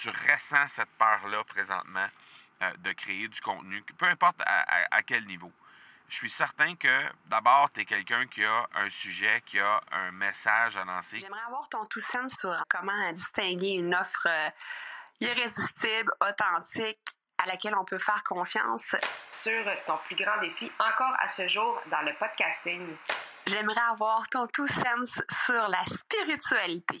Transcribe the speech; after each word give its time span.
tu 0.00 0.08
ressens 0.08 0.68
cette 0.68 0.90
peur-là 0.98 1.44
présentement 1.44 2.08
euh, 2.62 2.70
de 2.78 2.92
créer 2.92 3.28
du 3.28 3.40
contenu, 3.40 3.82
peu 3.98 4.06
importe 4.06 4.40
à, 4.40 5.02
quel 5.02 5.26
niveau. 5.26 5.52
Je 6.08 6.16
suis 6.16 6.30
certain 6.30 6.74
que 6.74 7.04
d'abord, 7.26 7.70
tu 7.72 7.80
es 7.80 7.84
quelqu'un 7.84 8.26
qui 8.26 8.44
a 8.44 8.66
un 8.74 8.90
sujet, 8.90 9.42
qui 9.46 9.60
a 9.60 9.80
un 9.92 10.10
message 10.10 10.76
à 10.76 10.84
lancer. 10.84 11.20
J'aimerais 11.20 11.46
avoir 11.46 11.68
ton 11.68 11.84
tout 11.86 12.00
sens 12.00 12.32
sur 12.34 12.56
comment 12.68 13.12
distinguer 13.12 13.74
une 13.74 13.94
offre 13.94 14.26
euh, 14.26 14.50
irrésistible, 15.20 16.12
authentique, 16.20 16.98
à 17.38 17.46
laquelle 17.46 17.74
on 17.76 17.84
peut 17.84 17.98
faire 17.98 18.24
confiance. 18.24 18.96
Sur 19.30 19.64
ton 19.86 19.98
plus 20.06 20.16
grand 20.16 20.38
défi 20.40 20.70
encore 20.78 21.14
à 21.20 21.28
ce 21.28 21.46
jour 21.46 21.80
dans 21.90 22.02
le 22.02 22.14
podcasting. 22.14 22.96
J'aimerais 23.46 23.80
avoir 23.90 24.28
ton 24.28 24.46
tout 24.48 24.68
sens 24.68 25.20
sur 25.46 25.68
la 25.68 25.84
spiritualité. 25.86 27.00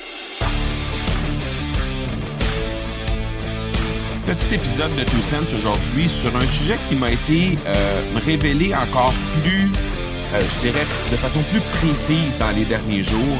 Petit 4.25 4.55
épisode 4.55 4.95
de 4.95 5.03
Two 5.03 5.21
Sense 5.21 5.53
aujourd'hui 5.53 6.07
sur 6.07 6.35
un 6.35 6.41
sujet 6.41 6.77
qui 6.87 6.95
m'a 6.95 7.11
été 7.11 7.57
euh, 7.65 8.01
révélé 8.23 8.73
encore 8.75 9.13
plus, 9.41 9.69
euh, 10.33 10.41
je 10.53 10.59
dirais, 10.59 10.85
de 11.11 11.15
façon 11.15 11.41
plus 11.51 11.61
précise 11.79 12.37
dans 12.37 12.51
les 12.51 12.65
derniers 12.65 13.03
jours. 13.03 13.37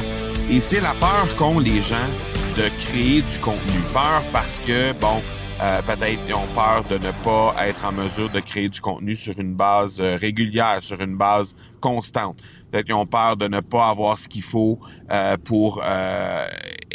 Et 0.50 0.60
c'est 0.60 0.80
la 0.80 0.92
peur 0.94 1.26
qu'ont 1.36 1.58
les 1.58 1.80
gens 1.80 2.08
de 2.56 2.68
créer 2.84 3.22
du 3.22 3.38
contenu. 3.38 3.80
Peur 3.92 4.22
parce 4.32 4.58
que, 4.58 4.92
bon, 4.94 5.22
euh, 5.62 5.80
peut-être 5.82 6.20
ils 6.26 6.34
ont 6.34 6.46
peur 6.54 6.82
de 6.90 6.98
ne 6.98 7.12
pas 7.22 7.54
être 7.66 7.84
en 7.84 7.92
mesure 7.92 8.28
de 8.30 8.40
créer 8.40 8.68
du 8.68 8.80
contenu 8.80 9.14
sur 9.14 9.38
une 9.38 9.54
base 9.54 10.00
euh, 10.00 10.16
régulière, 10.16 10.78
sur 10.80 11.00
une 11.00 11.16
base 11.16 11.54
constante. 11.80 12.38
Peut-être 12.72 12.86
qu'ils 12.86 12.94
ont 12.94 13.06
peur 13.06 13.36
de 13.36 13.46
ne 13.46 13.60
pas 13.60 13.90
avoir 13.90 14.18
ce 14.18 14.26
qu'il 14.26 14.42
faut 14.42 14.80
euh, 15.10 15.36
pour 15.36 15.82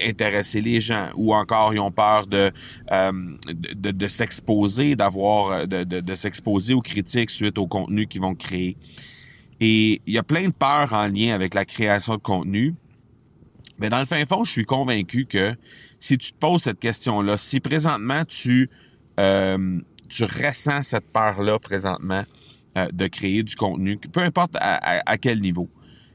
intéresser 0.04 0.60
les 0.60 0.82
gens, 0.82 1.10
ou 1.16 1.34
encore 1.34 1.74
ils 1.74 1.80
ont 1.80 1.92
peur 1.92 2.28
de 2.28 2.52
de, 2.92 3.92
de, 3.92 4.08
s'exposer, 4.08 4.96
d'avoir 4.96 5.68
de, 5.68 6.16
s'exposer 6.16 6.74
aux 6.74 6.82
critiques 6.82 7.30
suite 7.30 7.58
au 7.58 7.68
contenu 7.68 8.08
qu'ils 8.08 8.22
vont 8.22 8.36
créer. 8.36 8.76
Et 9.60 10.02
il 10.06 10.14
y 10.14 10.18
a 10.18 10.24
plein 10.24 10.48
de 10.48 10.54
peurs 10.54 10.94
en 10.94 11.08
lien 11.08 11.34
avec 11.34 11.54
la 11.54 11.66
création 11.66 12.16
de 12.16 12.22
contenu. 12.22 12.76
Mais 13.80 13.90
dans 13.90 14.00
le 14.00 14.06
fin 14.06 14.26
fond, 14.26 14.44
je 14.44 14.52
suis 14.52 14.66
convaincu 14.66 15.26
que 15.26 15.56
si 16.00 16.18
tu 16.18 16.32
te 16.32 16.38
poses 16.38 16.64
cette 16.64 16.80
question-là, 16.80 17.38
si 17.38 17.60
présentement 17.60 18.24
tu, 18.26 18.70
euh, 19.20 19.80
tu 20.10 20.24
ressens 20.24 20.84
cette 20.84 21.12
peur-là 21.12 21.60
présentement 21.60 22.24
euh, 22.78 22.88
de 22.94 23.08
créer 23.08 23.44
du 23.44 23.56
contenu, 23.56 23.98
peu 23.98 24.22
importe 24.22 24.52
à, 24.60 25.18
quel 25.18 25.42
niveau, 25.42 25.70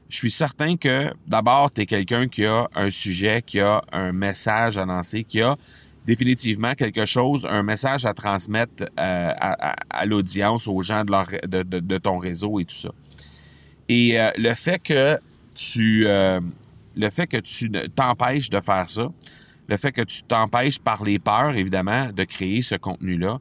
je 0.09 0.17
suis 0.17 0.31
certain 0.31 0.75
que 0.77 1.11
d'abord, 1.27 1.71
tu 1.71 1.81
es 1.81 1.85
quelqu'un 1.85 2.27
qui 2.27 2.45
a 2.45 2.67
un 2.75 2.89
sujet, 2.89 3.41
qui 3.45 3.59
a 3.59 3.83
un 3.91 4.11
message 4.11 4.77
à 4.77 4.85
lancer, 4.85 5.23
qui 5.23 5.41
a 5.41 5.57
définitivement 6.05 6.73
quelque 6.73 7.05
chose, 7.05 7.47
un 7.49 7.63
message 7.63 8.05
à 8.05 8.13
transmettre 8.13 8.83
euh, 8.83 9.33
à, 9.39 10.05
l'audience, 10.05 10.67
aux 10.67 10.81
gens 10.81 11.03
de, 11.05 11.63
de, 11.63 11.97
ton 11.97 12.17
réseau 12.17 12.59
et 12.59 12.65
tout 12.65 12.75
ça. 12.75 12.89
Et 13.87 14.17
le 14.37 14.53
fait 14.53 14.79
que 14.79 15.17
tu 15.55 16.05
le 16.95 17.09
fait 17.09 17.27
que 17.27 17.37
tu 17.37 17.71
t'empêches 17.95 18.49
de 18.49 18.61
faire 18.61 18.89
ça, 18.89 19.07
le 19.67 19.77
fait 19.77 19.91
que 19.91 20.01
tu 20.01 20.23
t'empêches 20.23 20.79
par 20.79 21.03
les 21.03 21.19
peurs, 21.19 21.55
évidemment, 21.55 22.09
de 22.11 22.23
créer 22.23 22.61
ce 22.61 22.75
contenu-là, 22.75 23.39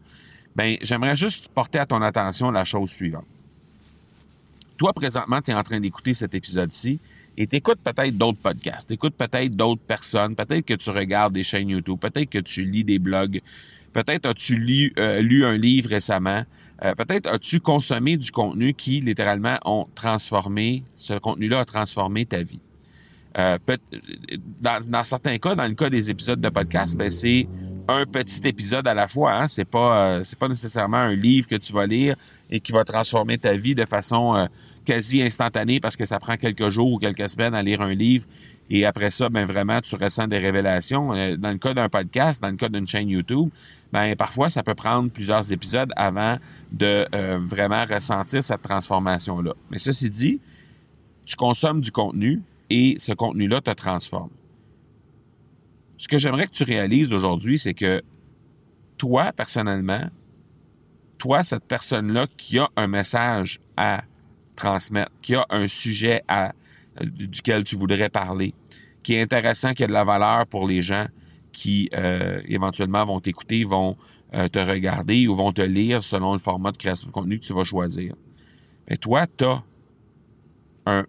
ben 0.54 0.76
j'aimerais 0.82 1.16
juste 1.16 1.48
porter 1.48 1.78
à 1.78 1.86
ton 1.86 2.02
attention 2.02 2.50
la 2.50 2.64
chose 2.64 2.90
suivante. 2.90 3.26
Toi, 4.76 4.92
présentement, 4.92 5.40
tu 5.40 5.50
es 5.50 5.54
en 5.54 5.62
train 5.62 5.80
d'écouter 5.80 6.14
cet 6.14 6.34
épisode-ci 6.34 6.98
et 7.36 7.46
tu 7.46 7.56
écoutes 7.56 7.78
peut-être 7.82 8.16
d'autres 8.16 8.38
podcasts, 8.38 8.88
tu 8.88 8.94
écoutes 8.94 9.14
peut-être 9.14 9.56
d'autres 9.56 9.80
personnes, 9.80 10.34
peut-être 10.34 10.66
que 10.66 10.74
tu 10.74 10.90
regardes 10.90 11.32
des 11.32 11.42
chaînes 11.42 11.68
YouTube, 11.68 11.98
peut-être 11.98 12.28
que 12.28 12.38
tu 12.38 12.64
lis 12.64 12.84
des 12.84 12.98
blogs, 12.98 13.40
peut-être 13.92 14.26
as-tu 14.26 14.56
lu, 14.56 14.92
euh, 14.98 15.20
lu 15.20 15.44
un 15.44 15.56
livre 15.56 15.90
récemment, 15.90 16.44
euh, 16.84 16.94
peut-être 16.94 17.30
as-tu 17.30 17.60
consommé 17.60 18.16
du 18.16 18.30
contenu 18.32 18.74
qui, 18.74 19.00
littéralement, 19.00 19.58
ont 19.64 19.86
transformé, 19.94 20.82
ce 20.96 21.14
contenu-là 21.14 21.60
a 21.60 21.64
transformé 21.64 22.26
ta 22.26 22.42
vie. 22.42 22.60
Euh, 23.38 23.58
dans, 24.60 25.04
certains 25.04 25.38
cas, 25.38 25.54
dans 25.54 25.66
le 25.66 25.74
cas 25.74 25.88
des 25.88 26.10
épisodes 26.10 26.40
de 26.40 26.48
podcast, 26.48 26.96
ben, 26.96 27.10
c'est 27.10 27.48
un 27.88 28.06
petit 28.06 28.40
épisode 28.44 28.86
à 28.86 28.94
la 28.94 29.08
fois. 29.08 29.32
Hein? 29.32 29.48
C'est 29.48 29.64
pas 29.64 30.18
euh, 30.18 30.24
c'est 30.24 30.38
pas 30.38 30.48
nécessairement 30.48 30.98
un 30.98 31.14
livre 31.14 31.46
que 31.46 31.56
tu 31.56 31.72
vas 31.72 31.86
lire 31.86 32.16
et 32.50 32.60
qui 32.60 32.72
va 32.72 32.84
transformer 32.84 33.38
ta 33.38 33.54
vie 33.54 33.74
de 33.74 33.84
façon 33.84 34.34
euh, 34.34 34.46
quasi 34.84 35.22
instantanée 35.22 35.80
parce 35.80 35.96
que 35.96 36.06
ça 36.06 36.18
prend 36.18 36.36
quelques 36.36 36.68
jours 36.68 36.92
ou 36.92 36.98
quelques 36.98 37.28
semaines 37.28 37.54
à 37.54 37.62
lire 37.62 37.80
un 37.80 37.94
livre 37.94 38.24
et 38.70 38.86
après 38.86 39.10
ça, 39.10 39.28
ben 39.28 39.44
vraiment, 39.44 39.80
tu 39.80 39.96
ressens 39.96 40.28
des 40.28 40.38
révélations. 40.38 41.08
Dans 41.36 41.50
le 41.50 41.58
cas 41.58 41.74
d'un 41.74 41.90
podcast, 41.90 42.40
dans 42.40 42.48
le 42.48 42.56
cas 42.56 42.70
d'une 42.70 42.86
chaîne 42.86 43.08
YouTube, 43.08 43.50
ben 43.92 44.14
parfois, 44.16 44.48
ça 44.48 44.62
peut 44.62 44.74
prendre 44.74 45.10
plusieurs 45.10 45.52
épisodes 45.52 45.92
avant 45.94 46.38
de 46.70 47.04
vraiment 47.48 47.84
ressentir 47.84 48.42
cette 48.42 48.62
transformation-là. 48.62 49.52
Mais 49.70 49.78
ceci 49.78 50.08
dit, 50.08 50.40
tu 51.26 51.36
consommes 51.36 51.82
du 51.82 51.90
contenu, 51.92 52.40
et 52.72 52.96
ce 52.98 53.12
contenu-là 53.12 53.60
te 53.60 53.70
transforme. 53.70 54.30
Ce 56.02 56.08
que 56.08 56.18
j'aimerais 56.18 56.48
que 56.48 56.52
tu 56.52 56.64
réalises 56.64 57.12
aujourd'hui, 57.12 57.60
c'est 57.60 57.74
que 57.74 58.02
toi, 58.98 59.32
personnellement, 59.32 60.10
toi, 61.16 61.44
cette 61.44 61.62
personne-là 61.62 62.26
qui 62.36 62.58
a 62.58 62.68
un 62.74 62.88
message 62.88 63.60
à 63.76 64.02
transmettre, 64.56 65.12
qui 65.22 65.36
a 65.36 65.46
un 65.48 65.68
sujet 65.68 66.24
à, 66.26 66.54
duquel 67.00 67.62
tu 67.62 67.76
voudrais 67.76 68.08
parler, 68.08 68.52
qui 69.04 69.14
est 69.14 69.22
intéressant, 69.22 69.74
qui 69.74 69.84
a 69.84 69.86
de 69.86 69.92
la 69.92 70.02
valeur 70.02 70.48
pour 70.48 70.66
les 70.66 70.82
gens 70.82 71.06
qui 71.52 71.88
euh, 71.94 72.42
éventuellement 72.46 73.04
vont 73.04 73.20
t'écouter, 73.20 73.62
vont 73.62 73.96
euh, 74.34 74.48
te 74.48 74.58
regarder 74.58 75.28
ou 75.28 75.36
vont 75.36 75.52
te 75.52 75.62
lire 75.62 76.02
selon 76.02 76.32
le 76.32 76.40
format 76.40 76.72
de 76.72 76.78
création 76.78 77.06
de 77.06 77.12
contenu 77.12 77.38
que 77.38 77.44
tu 77.44 77.52
vas 77.52 77.62
choisir. 77.62 78.16
Mais 78.90 78.96
toi, 78.96 79.28
tu 79.28 79.44
as 79.44 79.62
un, 80.84 81.06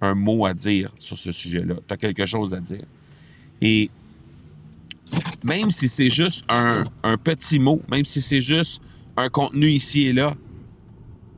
un 0.00 0.14
mot 0.14 0.46
à 0.46 0.54
dire 0.54 0.90
sur 0.98 1.18
ce 1.18 1.32
sujet-là. 1.32 1.74
Tu 1.86 1.92
as 1.92 1.98
quelque 1.98 2.24
chose 2.24 2.54
à 2.54 2.60
dire. 2.60 2.86
Et 3.60 3.90
même 5.44 5.70
si 5.70 5.88
c'est 5.88 6.10
juste 6.10 6.44
un, 6.48 6.84
petit 7.22 7.58
mot, 7.58 7.80
même 7.88 8.04
si 8.04 8.20
c'est 8.20 8.40
juste 8.40 8.82
un 9.16 9.28
contenu 9.28 9.68
ici 9.68 10.06
et 10.08 10.12
là, 10.12 10.34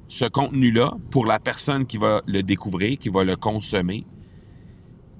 ce 0.09 0.27
contenu-là, 0.27 0.95
pour 1.11 1.27
la 1.27 1.39
personne 1.39 1.87
qui 1.87 1.97
va 1.97 2.23
le 2.27 2.43
découvrir, 2.43 2.99
qui 2.99 3.09
va 3.09 3.25
le 3.25 3.37
consommer, 3.37 4.05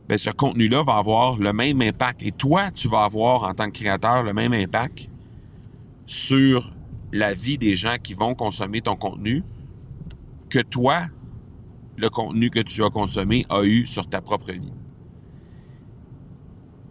bien, 0.09 0.19
ce 0.19 0.31
contenu-là 0.31 0.83
va 0.85 0.97
avoir 0.97 1.39
le 1.39 1.53
même 1.53 1.81
impact. 1.83 2.23
Et 2.23 2.31
toi, 2.31 2.71
tu 2.71 2.89
vas 2.89 3.05
avoir, 3.05 3.45
en 3.45 3.55
tant 3.55 3.67
que 3.67 3.79
créateur, 3.79 4.23
le 4.23 4.33
même 4.33 4.53
impact 4.53 5.09
sur 6.07 6.73
la 7.13 7.33
vie 7.33 7.59
des 7.59 7.77
gens 7.77 7.97
qui 8.03 8.15
vont 8.15 8.35
consommer 8.35 8.83
ton 8.83 8.97
contenu 8.97 9.43
que 10.51 10.61
toi, 10.61 11.07
le 11.97 12.09
contenu 12.11 12.51
que 12.51 12.61
tu 12.61 12.85
as 12.85 12.91
consommé 12.91 13.47
a 13.49 13.63
eu 13.65 13.87
sur 13.87 14.09
ta 14.09 14.21
propre 14.21 14.53
vie. 14.53 14.73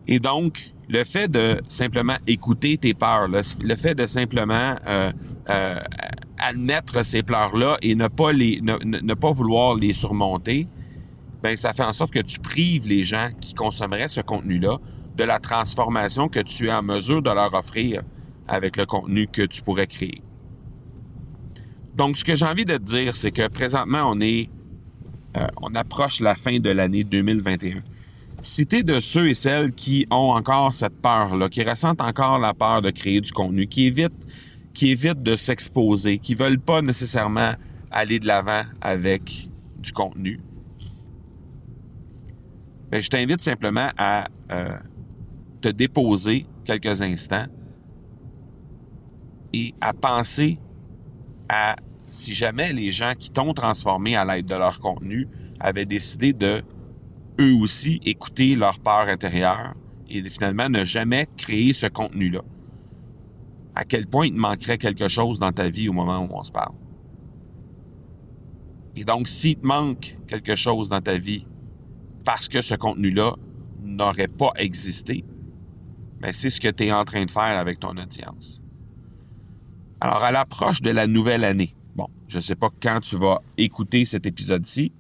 Et 0.08 0.20
donc, 0.20 0.74
le 0.90 1.04
fait 1.04 1.30
de 1.30 1.62
simplement 1.68 2.18
écouter 2.28 2.78
tes 2.78 2.94
peurs, 2.94 3.28
le, 3.28 3.76
fait 3.76 3.96
de 3.96 4.06
simplement 4.06 4.76
euh, 4.88 5.12
euh, 5.50 5.80
admettre 6.38 7.04
ces 7.06 7.24
peurs-là 7.24 7.78
et 7.82 7.96
ne 7.96 8.08
pas, 8.08 8.34
les, 8.34 8.60
ne, 8.62 9.14
pas 9.14 9.32
vouloir 9.32 9.76
les 9.76 9.94
surmonter, 9.94 10.68
ben 11.42 11.56
ça 11.58 11.74
fait 11.74 11.84
en 11.84 11.94
sorte 11.94 12.14
que 12.14 12.20
tu 12.20 12.40
prives 12.40 12.88
les 12.88 13.04
gens 13.04 13.30
qui 13.40 13.54
consommeraient 13.54 14.10
ce 14.10 14.22
contenu-là 14.22 14.78
de 15.16 15.24
la 15.24 15.40
transformation 15.40 16.28
que 16.28 16.40
tu 16.40 16.68
es 16.68 16.74
en 16.74 16.84
mesure 16.84 17.22
de 17.22 17.30
leur 17.30 17.54
offrir 17.54 18.02
avec 18.48 18.78
le 18.78 18.86
contenu 18.86 19.28
que 19.28 19.44
tu 19.44 19.62
pourrais 19.62 19.88
créer. 19.88 20.22
Donc, 21.96 22.18
ce 22.18 22.26
que 22.26 22.36
j'ai 22.36 22.46
envie 22.46 22.66
de 22.66 22.78
te 22.78 22.82
dire, 22.84 23.16
c'est 23.16 23.32
que 23.32 23.48
présentement, 23.48 24.10
on 24.10 24.20
est 24.20 24.50
euh, 25.38 25.48
on 25.62 25.74
approche 25.74 26.20
la 26.20 26.36
fin 26.36 26.60
de 26.60 26.70
l'année 26.70 27.04
2021. 27.04 27.82
Si 28.44 28.68
tu 28.68 28.76
es 28.76 28.84
de 28.84 29.00
ceux 29.00 29.30
et 29.30 29.36
celles 29.36 29.72
qui 29.72 30.06
ont 30.12 30.32
encore 30.32 30.76
cette 30.76 31.02
peur-là, 31.02 31.48
qui 31.48 31.64
ressentent 31.64 32.02
encore 32.02 32.40
la 32.40 32.54
peur 32.54 32.82
de 32.82 32.92
créer 32.92 33.22
du 33.22 33.32
contenu, 33.32 33.68
qui 33.68 33.88
évitent, 33.88 34.12
qui 34.74 34.90
évitent 34.90 35.24
de 35.24 35.38
s'exposer, 35.38 36.20
qui 36.20 36.36
veulent 36.36 36.60
pas 36.60 36.82
nécessairement 36.82 37.54
aller 37.90 38.20
de 38.20 38.28
l'avant 38.28 38.64
avec 38.82 39.50
du 39.80 39.94
contenu, 39.94 40.42
ben, 42.92 43.02
je 43.02 43.08
t'invite 43.08 43.42
simplement 43.42 43.88
à 43.98 44.28
euh, 44.52 44.78
te 45.62 45.70
déposer 45.70 46.46
quelques 46.66 47.02
instants 47.02 47.46
et 49.54 49.74
à 49.80 49.94
penser 49.94 50.60
à 51.48 51.78
si 52.08 52.34
jamais 52.34 52.74
les 52.74 52.92
gens 52.92 53.14
qui 53.18 53.30
t'ont 53.30 53.54
transformé 53.54 54.18
à 54.18 54.26
l'aide 54.26 54.48
de 54.48 54.56
leur 54.56 54.82
contenu 54.82 55.30
avaient 55.62 55.86
décidé 55.86 56.34
de 56.34 56.62
eux 57.40 57.54
aussi 57.56 58.00
écouter 58.04 58.56
leur 58.56 58.80
peur 58.80 59.08
intérieure 59.08 59.74
et 60.10 60.28
finalement 60.30 60.70
ne 60.70 60.86
jamais 60.86 61.28
créer 61.38 61.74
ce 61.74 61.88
contenu-là. 61.88 62.42
À 63.76 63.86
quel 63.86 64.08
point 64.08 64.28
il 64.28 64.34
te 64.34 64.38
manquerait 64.38 64.78
quelque 64.78 65.08
chose 65.08 65.40
dans 65.40 65.52
ta 65.52 65.70
vie 65.70 65.90
au 65.90 65.94
moment 65.94 66.20
où 66.20 66.30
on 66.32 66.44
se 66.44 66.52
parle? 66.52 66.76
Et 68.96 69.04
donc, 69.04 69.28
s'il 69.28 69.56
te 69.56 69.66
manque 69.66 70.18
quelque 70.28 70.56
chose 70.56 70.90
dans 70.90 71.02
ta 71.02 71.18
vie 71.18 71.48
parce 72.24 72.48
que 72.48 72.62
ce 72.62 72.76
contenu-là 72.76 73.36
n'aurait 73.82 74.28
pas 74.28 74.52
existé, 74.56 75.26
ben, 76.20 76.32
c'est 76.32 76.50
ce 76.50 76.62
que 76.62 76.70
tu 76.70 76.86
es 76.86 76.92
en 76.92 77.04
train 77.04 77.26
de 77.26 77.32
faire 77.32 77.60
avec 77.60 77.80
ton 77.80 77.98
audience. 77.98 78.62
Alors, 80.00 80.24
à 80.24 80.32
l'approche 80.32 80.82
de 80.82 80.92
la 80.92 81.08
nouvelle 81.08 81.44
année, 81.44 81.76
bon, 81.96 82.08
je 82.28 82.38
ne 82.38 82.42
sais 82.42 82.56
pas 82.56 82.70
quand 82.82 83.00
tu 83.02 83.18
vas 83.18 83.42
écouter 83.58 84.06
cet 84.06 84.26
épisode-ci, 84.26 84.92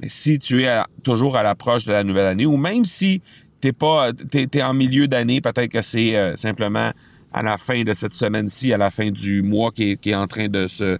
mais 0.00 0.08
si 0.08 0.38
tu 0.38 0.64
es 0.64 0.80
toujours 1.02 1.36
à 1.36 1.42
l'approche 1.42 1.84
de 1.84 1.92
la 1.92 2.04
nouvelle 2.04 2.26
année, 2.26 2.46
ou 2.46 2.56
même 2.56 2.84
si 2.84 3.20
tu 3.60 3.72
pas, 3.72 4.10
es, 4.32 4.62
en 4.62 4.74
milieu 4.74 5.08
d'année, 5.08 5.40
peut-être 5.40 5.70
que 5.70 5.82
c'est 5.82 6.16
euh, 6.16 6.36
simplement 6.36 6.92
à 7.32 7.42
la 7.42 7.58
fin 7.58 7.82
de 7.82 7.92
cette 7.94 8.14
semaine-ci, 8.14 8.72
à 8.72 8.78
la 8.78 8.90
fin 8.90 9.10
du 9.10 9.42
mois 9.42 9.72
qui 9.72 9.98
est, 10.02 10.14
en 10.14 10.26
train 10.26 10.48
de 10.48 10.68
se, 10.68 10.98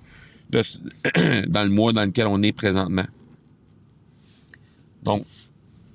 dans 0.51 1.65
le 1.65 1.71
mois 1.71 1.93
dans 1.93 2.05
lequel 2.05 2.27
on 2.27 2.43
est 2.43 2.53
présentement. 2.53 3.07
Donc, 5.03 5.25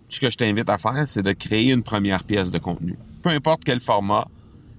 ce 0.08 0.20
que 0.20 0.30
je 0.30 0.38
t'invite 0.38 0.70
à 0.70 0.78
faire, 0.78 1.08
c'est 1.08 1.24
de 1.24 1.34
créer 1.34 1.72
une 1.72 1.84
première 1.84 2.24
pièce 2.24 2.52
de 2.52 2.58
contenu. 2.58 2.96
Peu 3.22 3.30
importe 3.30 3.64
quel 3.66 3.82
format, 3.82 4.28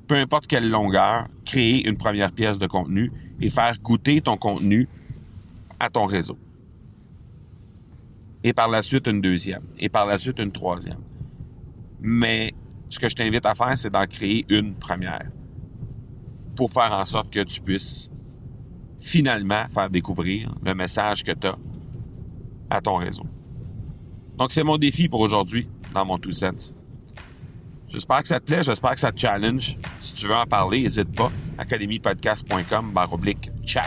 peu 0.08 0.14
importe 0.14 0.46
quelle 0.46 0.70
longueur, 0.70 1.26
créer 1.44 1.86
une 1.86 1.96
première 1.96 2.32
pièce 2.32 2.58
de 2.58 2.66
contenu 2.66 3.12
et 3.40 3.50
faire 3.50 3.74
goûter 3.82 4.20
ton 4.20 4.36
contenu 4.36 4.88
à 5.78 5.90
ton 5.90 6.06
réseau 6.06 6.38
et 8.44 8.52
par 8.52 8.68
la 8.68 8.82
suite 8.82 9.06
une 9.06 9.22
deuxième, 9.22 9.64
et 9.78 9.88
par 9.88 10.06
la 10.06 10.18
suite 10.18 10.38
une 10.38 10.52
troisième. 10.52 11.00
Mais 12.00 12.52
ce 12.90 12.98
que 12.98 13.08
je 13.08 13.16
t'invite 13.16 13.46
à 13.46 13.54
faire, 13.54 13.76
c'est 13.76 13.90
d'en 13.90 14.06
créer 14.06 14.44
une 14.50 14.74
première 14.74 15.30
pour 16.54 16.70
faire 16.70 16.92
en 16.92 17.06
sorte 17.06 17.30
que 17.30 17.40
tu 17.40 17.60
puisses 17.60 18.10
finalement 19.00 19.64
faire 19.72 19.90
découvrir 19.90 20.54
le 20.62 20.74
message 20.74 21.24
que 21.24 21.32
tu 21.32 21.46
as 21.46 21.56
à 22.70 22.80
ton 22.80 22.96
réseau. 22.96 23.26
Donc, 24.36 24.52
c'est 24.52 24.62
mon 24.62 24.76
défi 24.76 25.08
pour 25.08 25.20
aujourd'hui 25.20 25.68
dans 25.92 26.04
mon 26.04 26.18
Two 26.18 26.32
Sense. 26.32 26.74
J'espère 27.88 28.22
que 28.22 28.28
ça 28.28 28.40
te 28.40 28.46
plaît, 28.46 28.62
j'espère 28.62 28.92
que 28.92 29.00
ça 29.00 29.12
te 29.12 29.20
challenge. 29.20 29.78
Si 30.00 30.14
tu 30.14 30.26
veux 30.26 30.34
en 30.34 30.46
parler, 30.46 30.82
n'hésite 30.82 31.14
pas. 31.14 31.30
academypodcast.com 31.58 32.92
barre 32.92 33.12
oblique 33.12 33.50
chat. 33.64 33.82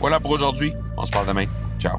Voilà 0.00 0.18
pour 0.18 0.30
aujourd'hui. 0.30 0.72
On 0.96 1.04
se 1.04 1.10
parle 1.10 1.26
demain. 1.26 1.46
Ciao. 1.78 1.98